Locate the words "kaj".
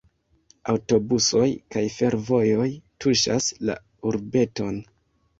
1.75-1.83